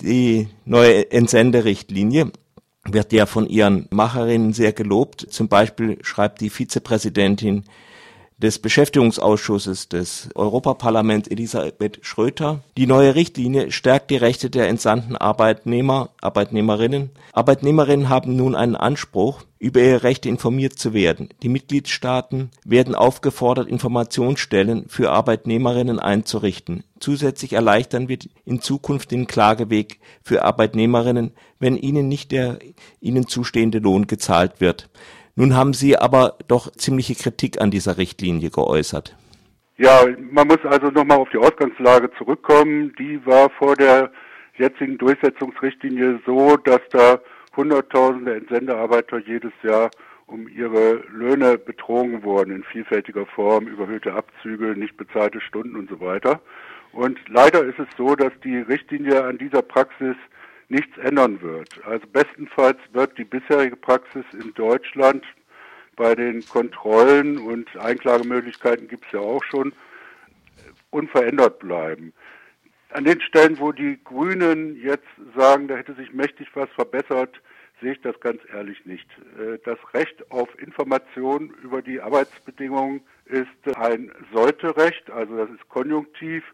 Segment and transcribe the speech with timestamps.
[0.00, 2.30] Die neue Entsenderichtlinie
[2.84, 5.26] wird ja von ihren Macherinnen sehr gelobt.
[5.30, 7.64] Zum Beispiel schreibt die Vizepräsidentin
[8.38, 12.60] des Beschäftigungsausschusses des Europaparlaments Elisabeth Schröter.
[12.76, 17.10] Die neue Richtlinie stärkt die Rechte der entsandten Arbeitnehmer, Arbeitnehmerinnen.
[17.32, 21.30] Arbeitnehmerinnen haben nun einen Anspruch, über ihre Rechte informiert zu werden.
[21.42, 26.84] Die Mitgliedstaaten werden aufgefordert, Informationsstellen für Arbeitnehmerinnen einzurichten.
[27.00, 32.60] Zusätzlich erleichtern wird in Zukunft den Klageweg für Arbeitnehmerinnen, wenn ihnen nicht der
[33.00, 34.88] ihnen zustehende Lohn gezahlt wird.
[35.38, 39.14] Nun haben Sie aber doch ziemliche Kritik an dieser Richtlinie geäußert.
[39.76, 42.92] Ja, man muss also nochmal auf die Ausgangslage zurückkommen.
[42.98, 44.10] Die war vor der
[44.56, 47.20] jetzigen Durchsetzungsrichtlinie so, dass da
[47.56, 49.92] Hunderttausende Entsendearbeiter jedes Jahr
[50.26, 56.00] um ihre Löhne betrogen wurden in vielfältiger Form, überhöhte Abzüge, nicht bezahlte Stunden und so
[56.00, 56.40] weiter.
[56.90, 60.16] Und leider ist es so, dass die Richtlinie an dieser Praxis
[60.68, 61.68] nichts ändern wird.
[61.84, 65.24] Also bestenfalls wird die bisherige Praxis in Deutschland
[65.96, 69.72] bei den Kontrollen und Einklagemöglichkeiten gibt es ja auch schon
[70.90, 72.12] unverändert bleiben.
[72.90, 77.40] An den Stellen, wo die Grünen jetzt sagen, da hätte sich mächtig was verbessert,
[77.80, 79.06] sehe ich das ganz ehrlich nicht.
[79.38, 86.44] Äh, das Recht auf Information über die Arbeitsbedingungen ist ein Sollte-Recht, also das ist konjunktiv.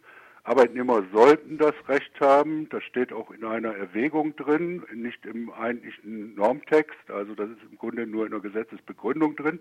[0.45, 2.69] Arbeitnehmer sollten das Recht haben.
[2.69, 7.11] Das steht auch in einer Erwägung drin, nicht im eigentlichen Normtext.
[7.11, 9.59] Also das ist im Grunde nur in der Gesetzesbegründung drin.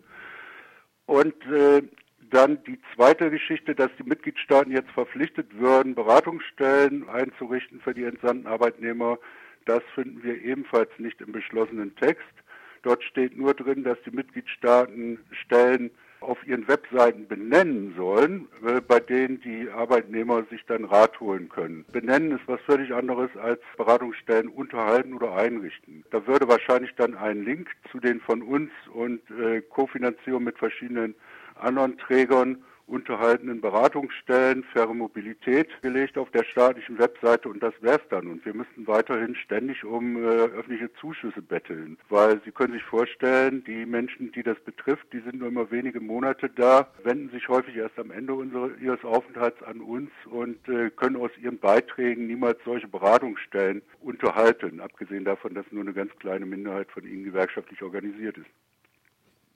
[1.05, 1.83] Und äh,
[2.29, 8.47] dann die zweite Geschichte, dass die Mitgliedstaaten jetzt verpflichtet würden, Beratungsstellen einzurichten für die entsandten
[8.47, 9.19] Arbeitnehmer.
[9.65, 12.33] Das finden wir ebenfalls nicht im beschlossenen Text.
[12.81, 15.91] Dort steht nur drin, dass die Mitgliedstaaten Stellen
[16.23, 21.85] auf ihren Webseiten benennen sollen, äh, bei denen die Arbeitnehmer sich dann Rat holen können.
[21.91, 26.03] Benennen ist was völlig anderes als Beratungsstellen unterhalten oder einrichten.
[26.11, 31.15] Da würde wahrscheinlich dann ein Link zu den von uns und äh, Kofinanzierung mit verschiedenen
[31.55, 38.27] anderen Trägern unterhaltenen Beratungsstellen, faire Mobilität gelegt auf der staatlichen Webseite und das wär's dann.
[38.27, 43.63] Und wir müssten weiterhin ständig um äh, öffentliche Zuschüsse betteln, weil Sie können sich vorstellen,
[43.65, 47.75] die Menschen, die das betrifft, die sind nur immer wenige Monate da, wenden sich häufig
[47.75, 52.59] erst am Ende unserer, ihres Aufenthalts an uns und äh, können aus ihren Beiträgen niemals
[52.63, 58.37] solche Beratungsstellen unterhalten, abgesehen davon, dass nur eine ganz kleine Minderheit von ihnen gewerkschaftlich organisiert
[58.37, 58.49] ist.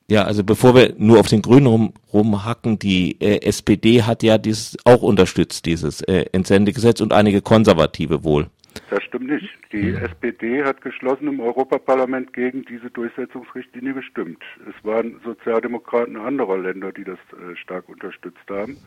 [0.10, 4.38] Ja, also bevor wir nur auf den Grünen rum, rumhacken, die äh, SPD hat ja
[4.38, 8.48] dieses auch unterstützt, dieses äh, Entsendegesetz und einige Konservative wohl.
[8.90, 9.50] Das stimmt nicht.
[9.74, 9.98] Die mhm.
[9.98, 14.42] SPD hat geschlossen im Europaparlament gegen diese Durchsetzungsrichtlinie gestimmt.
[14.70, 18.78] Es waren Sozialdemokraten anderer Länder, die das äh, stark unterstützt haben.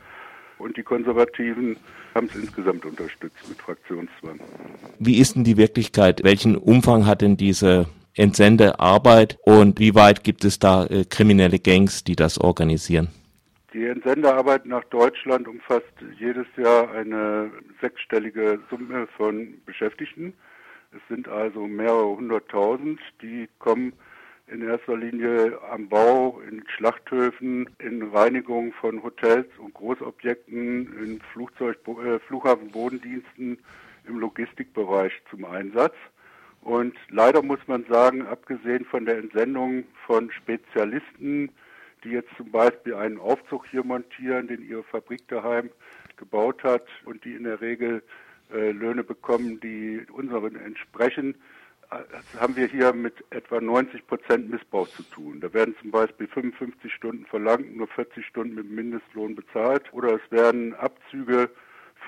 [0.58, 1.76] Und die Konservativen
[2.14, 4.40] haben es insgesamt unterstützt mit Fraktionszwang.
[4.98, 6.22] Wie ist denn die Wirklichkeit?
[6.24, 12.04] Welchen Umfang hat denn diese Entsendearbeit und wie weit gibt es da äh, kriminelle Gangs,
[12.04, 13.08] die das organisieren?
[13.72, 20.34] Die Entsendearbeit nach Deutschland umfasst jedes Jahr eine sechsstellige Summe von Beschäftigten.
[20.92, 23.92] Es sind also mehrere hunderttausend, die kommen
[24.48, 31.76] in erster Linie am Bau, in Schlachthöfen, in Reinigung von Hotels und Großobjekten, in Flugzeug,
[31.86, 33.58] äh, Flughafenbodendiensten,
[34.08, 35.94] im Logistikbereich zum Einsatz.
[36.62, 41.50] Und leider muss man sagen, abgesehen von der Entsendung von Spezialisten,
[42.04, 45.70] die jetzt zum Beispiel einen Aufzug hier montieren, den ihre Fabrik daheim
[46.16, 48.02] gebaut hat und die in der Regel
[48.52, 51.34] äh, Löhne bekommen, die unseren entsprechen,
[51.90, 51.96] äh,
[52.38, 55.40] haben wir hier mit etwa 90 Prozent Missbrauch zu tun.
[55.40, 60.30] Da werden zum Beispiel 55 Stunden verlangt, nur 40 Stunden mit Mindestlohn bezahlt oder es
[60.30, 61.50] werden Abzüge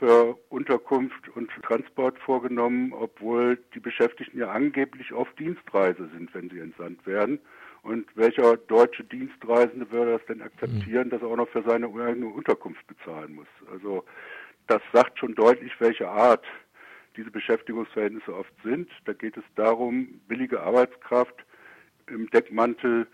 [0.03, 6.59] für Unterkunft und Transport vorgenommen, obwohl die Beschäftigten ja angeblich auf Dienstreise sind, wenn sie
[6.59, 7.39] entsandt werden.
[7.85, 12.27] Und welcher deutsche Dienstreisende würde das denn akzeptieren, dass er auch noch für seine eigene
[12.27, 13.47] Unterkunft bezahlen muss?
[13.71, 14.05] Also
[14.67, 16.45] das sagt schon deutlich, welche Art
[17.17, 18.91] diese Beschäftigungsverhältnisse oft sind.
[19.05, 21.45] Da geht es darum, billige Arbeitskraft
[22.09, 23.07] im Deckmantel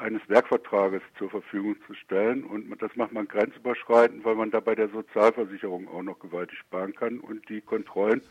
[0.00, 2.44] eines Werkvertrages zur Verfügung zu stellen.
[2.44, 6.94] Und das macht man grenzüberschreitend, weil man da bei der Sozialversicherung auch noch gewaltig sparen
[6.94, 8.22] kann und die Kontrollen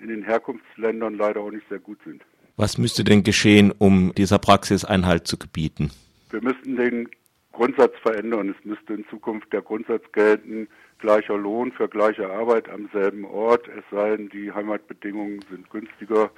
[0.00, 2.22] in den Herkunftsländern leider auch nicht sehr gut sind.
[2.56, 5.90] Was müsste denn geschehen, um dieser Praxis Einhalt zu gebieten?
[6.30, 7.08] Wir müssten den
[7.52, 8.54] Grundsatz verändern.
[8.56, 10.68] Es müsste in Zukunft der Grundsatz gelten,
[10.98, 16.30] gleicher Lohn für gleiche Arbeit am selben Ort, es sei denn, die Heimatbedingungen sind günstiger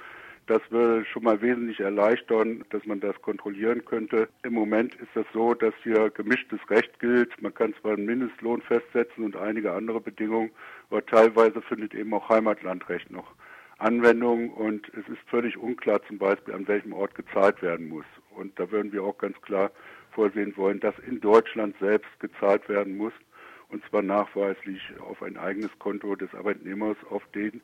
[0.47, 4.27] das würde schon mal wesentlich erleichtern, dass man das kontrollieren könnte.
[4.43, 7.41] Im Moment ist das so, dass hier gemischtes Recht gilt.
[7.41, 10.51] Man kann zwar einen Mindestlohn festsetzen und einige andere Bedingungen,
[10.89, 13.33] aber teilweise findet eben auch Heimatlandrecht noch
[13.77, 18.05] Anwendung und es ist völlig unklar zum Beispiel, an welchem Ort gezahlt werden muss.
[18.29, 19.71] Und da würden wir auch ganz klar
[20.11, 23.13] vorsehen wollen, dass in Deutschland selbst gezahlt werden muss
[23.69, 27.61] und zwar nachweislich auf ein eigenes Konto des Arbeitnehmers, auf den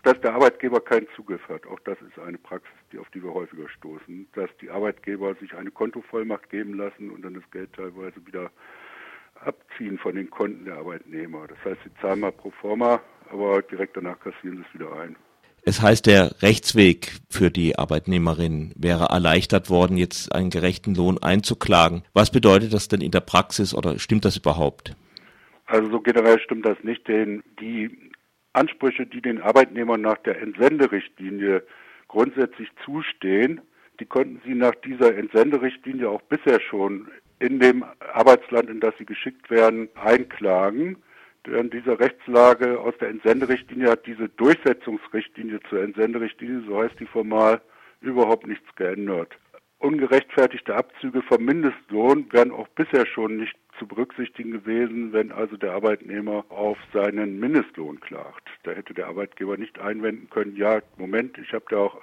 [0.00, 1.66] auf das der Arbeitgeber keinen Zugriff hat.
[1.66, 5.54] Auch das ist eine Praxis, die, auf die wir häufiger stoßen, dass die Arbeitgeber sich
[5.54, 8.50] eine Kontovollmacht geben lassen und dann das Geld teilweise wieder
[9.44, 11.46] abziehen von den Konten der Arbeitnehmer.
[11.48, 13.00] Das heißt, sie zahlen mal pro forma,
[13.30, 15.16] aber direkt danach kassieren sie es wieder ein.
[15.62, 22.04] Es heißt, der Rechtsweg für die Arbeitnehmerin wäre erleichtert worden, jetzt einen gerechten Lohn einzuklagen.
[22.14, 24.96] Was bedeutet das denn in der Praxis oder stimmt das überhaupt?
[25.66, 28.09] Also so generell stimmt das nicht, denn die
[28.52, 31.62] Ansprüche, die den Arbeitnehmern nach der Entsenderichtlinie
[32.08, 33.60] grundsätzlich zustehen,
[34.00, 37.08] die konnten sie nach dieser Entsenderichtlinie auch bisher schon
[37.38, 40.96] in dem Arbeitsland, in das sie geschickt werden, einklagen
[41.46, 47.60] an dieser Rechtslage aus der Entsenderichtlinie hat diese Durchsetzungsrichtlinie zur Entsenderichtlinie, so heißt die formal,
[48.00, 49.32] überhaupt nichts geändert.
[49.78, 55.72] Ungerechtfertigte Abzüge vom Mindestlohn wären auch bisher schon nicht zu berücksichtigen gewesen, wenn also der
[55.72, 58.46] Arbeitnehmer auf seinen Mindestlohn klagt.
[58.62, 62.00] Da hätte der Arbeitgeber nicht einwenden können, ja, Moment, ich habe da auch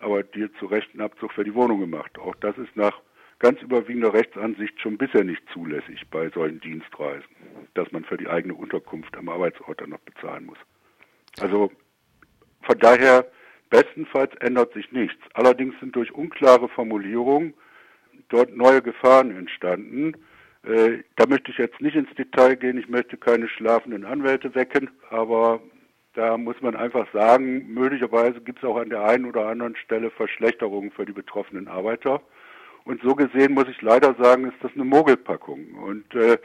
[0.00, 2.18] aber dir zu Recht einen Abzug für die Wohnung gemacht.
[2.18, 3.00] Auch das ist nach
[3.38, 7.28] ganz überwiegender Rechtsansicht schon bisher nicht zulässig bei solchen Dienstreisen,
[7.74, 10.58] dass man für die eigene Unterkunft am Arbeitsort dann noch bezahlen muss.
[11.38, 11.70] Also
[12.62, 13.26] von daher
[13.68, 15.22] bestenfalls ändert sich nichts.
[15.34, 17.54] Allerdings sind durch unklare Formulierungen
[18.30, 20.14] dort neue Gefahren entstanden.
[20.62, 24.90] Äh, da möchte ich jetzt nicht ins Detail gehen, ich möchte keine schlafenden Anwälte wecken,
[25.08, 25.60] aber
[26.14, 30.10] da muss man einfach sagen, möglicherweise gibt es auch an der einen oder anderen Stelle
[30.10, 32.20] Verschlechterungen für die betroffenen Arbeiter.
[32.84, 35.74] Und so gesehen muss ich leider sagen, ist das eine Mogelpackung.
[35.74, 36.38] Und äh,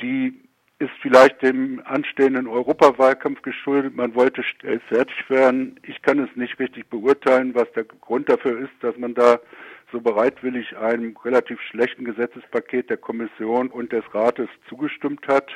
[0.00, 0.40] die
[0.78, 3.94] ist vielleicht dem anstehenden Europawahlkampf geschuldet.
[3.94, 5.78] Man wollte schnell fertig werden.
[5.84, 9.38] Ich kann es nicht richtig beurteilen, was der Grund dafür ist, dass man da
[9.92, 15.50] so bereitwillig einem relativ schlechten Gesetzespaket der Kommission und des Rates zugestimmt hat.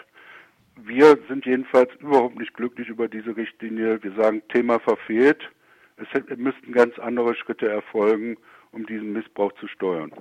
[0.77, 4.03] Wir sind jedenfalls überhaupt nicht glücklich über diese Richtlinie.
[4.03, 5.51] Wir sagen, Thema verfehlt.
[5.97, 8.37] Es müssten ganz andere Schritte erfolgen
[8.77, 10.13] um diesen Missbrauch zu steuern.